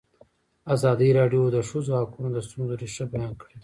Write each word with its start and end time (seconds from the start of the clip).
ازادي 0.75 1.09
راډیو 1.19 1.43
د 1.51 1.53
د 1.55 1.57
ښځو 1.69 1.91
حقونه 2.01 2.29
د 2.33 2.37
ستونزو 2.47 2.79
رېښه 2.81 3.05
بیان 3.11 3.33
کړې. 3.41 3.55